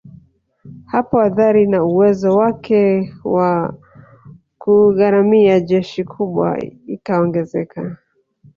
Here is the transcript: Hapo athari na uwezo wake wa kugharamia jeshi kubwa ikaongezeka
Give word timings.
Hapo 0.91 1.15
athari 1.21 1.67
na 1.67 1.83
uwezo 1.83 2.37
wake 2.37 3.13
wa 3.23 3.77
kugharamia 4.57 5.59
jeshi 5.59 6.03
kubwa 6.03 6.57
ikaongezeka 6.87 7.97